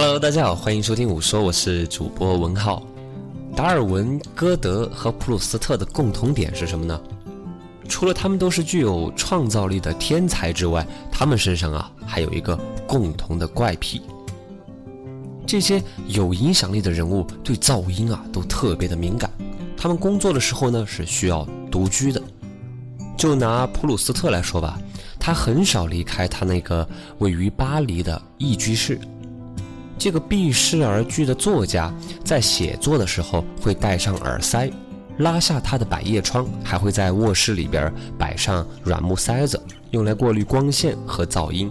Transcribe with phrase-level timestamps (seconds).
[0.00, 2.86] Hello，大家好，欢迎收听午说，我是主播文浩。
[3.56, 7.00] 达尔文、歌德和普鲁斯特的共同点是什么呢？
[7.88, 12.56] 除了他们都是具有创造力的天才之外，他们身上啊还有一个
[12.86, 14.00] 共同的怪癖。
[15.44, 19.28] 这些有影响力的人物对噪音啊都特别的敏感，
[19.76, 22.22] 他们工作的时候呢是需要独居的。
[23.16, 24.78] 就拿普鲁斯特来说吧，
[25.18, 26.88] 他很少离开他那个
[27.18, 28.96] 位于巴黎的一居室。
[29.98, 31.92] 这个避世而居的作家
[32.24, 34.70] 在写作的时候会戴上耳塞，
[35.18, 41.70] 拉下他的百叶窗，还会在卧室里边摆上软木塞子，用来过滤光线和噪音。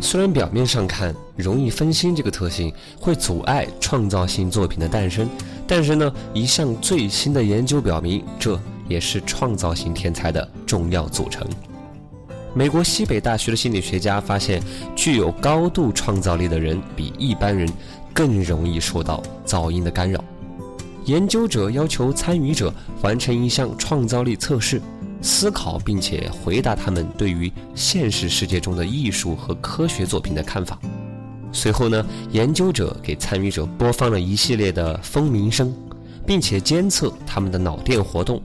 [0.00, 5.28] 虽然表面上看容易分心这个特性会阻碍创造性作品的诞生，
[5.64, 11.46] 但是呢，一项最新的研究表明，这也是创造性天才的重要组成。
[12.54, 14.62] 美国西北大学的心理学家发现，
[14.94, 17.66] 具有高度创造力的人比一般人
[18.12, 20.22] 更容易受到噪音的干扰。
[21.06, 24.80] 研究者要求参与者完成一项创造力测试，
[25.22, 30.78] 思考并且回答他们对于现实世界中的艺术和科学作品的看法。
[31.52, 35.74] 随后呢，研究者给参与者播放了一系列的蜂鸣声，
[36.26, 38.42] 并且监测他们的脑电活动。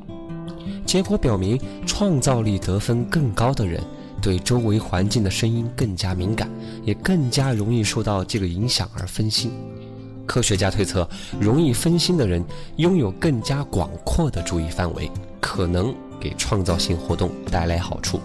[0.86, 3.84] 结果表明，创造力得分更高的人。
[4.28, 6.50] 对周围环境的声音更加敏感，
[6.84, 9.50] 也更加容易受到这个影响而分心。
[10.26, 11.08] 科学家推测，
[11.40, 12.44] 容易分心的人
[12.76, 18.20] 拥有更加广阔的注意范围，可能给创造性活动带来好处。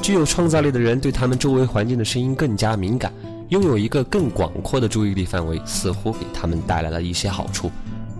[0.00, 3.12] 具有创造力的人对他们周围环境的声音更加敏感，
[3.50, 7.70] 拥有一个更广阔的注意力范围，似乎给他们带来了一些好处。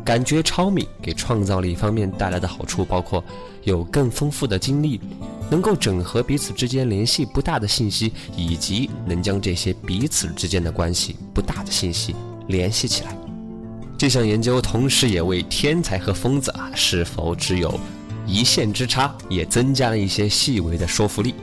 [0.04, 3.24] 感觉超敏给创造力方面带来的好处包括
[3.62, 5.00] 有更丰富的经历。
[5.50, 12.16] 能够整合彼此之间联系不大的信息，以及能将这些彼此之间的关系不大的信息
[12.48, 13.14] 联系起来。
[13.96, 17.78] 这项研究同时也为天才和疯子啊是否只有
[18.26, 21.34] 一线之差，也增加了一些细微的说服力。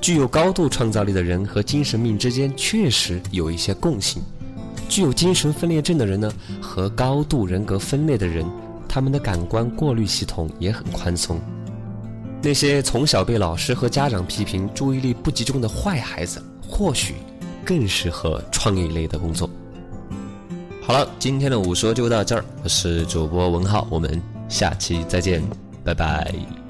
[0.00, 4.22] 具有高度创造力的人和精神病之间确实有一些共性。
[4.88, 8.46] 具有精神分裂症的人呢，和高度人格分裂的人，
[8.88, 11.40] 他们的感官过滤系统也很宽松。
[12.42, 17.14] 那些从小被老师和家长批评注意力不集中的坏孩子，或许
[17.64, 19.48] 更适合创意类的工作。
[20.82, 25.42] 好了，今天的午说就到这儿，我是主播文浩，我们下期再见，
[25.82, 26.65] 拜拜。